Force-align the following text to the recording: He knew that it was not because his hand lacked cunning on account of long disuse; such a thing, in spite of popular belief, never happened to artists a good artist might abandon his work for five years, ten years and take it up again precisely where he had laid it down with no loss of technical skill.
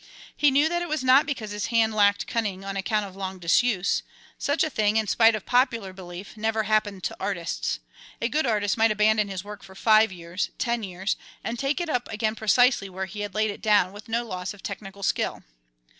He 0.35 0.49
knew 0.49 0.67
that 0.67 0.81
it 0.81 0.89
was 0.89 1.03
not 1.03 1.27
because 1.27 1.51
his 1.51 1.67
hand 1.67 1.93
lacked 1.93 2.25
cunning 2.25 2.65
on 2.65 2.75
account 2.75 3.05
of 3.05 3.15
long 3.15 3.37
disuse; 3.37 4.01
such 4.39 4.63
a 4.63 4.69
thing, 4.71 4.97
in 4.97 5.05
spite 5.05 5.35
of 5.35 5.45
popular 5.45 5.93
belief, 5.93 6.35
never 6.35 6.63
happened 6.63 7.03
to 7.03 7.17
artists 7.19 7.79
a 8.19 8.27
good 8.27 8.47
artist 8.47 8.77
might 8.79 8.89
abandon 8.89 9.27
his 9.27 9.43
work 9.43 9.61
for 9.61 9.75
five 9.75 10.11
years, 10.11 10.49
ten 10.57 10.81
years 10.81 11.17
and 11.43 11.59
take 11.59 11.79
it 11.79 11.87
up 11.87 12.09
again 12.11 12.33
precisely 12.33 12.89
where 12.89 13.05
he 13.05 13.19
had 13.19 13.35
laid 13.35 13.51
it 13.51 13.61
down 13.61 13.93
with 13.93 14.09
no 14.09 14.25
loss 14.25 14.55
of 14.55 14.63
technical 14.63 15.03
skill. 15.03 15.43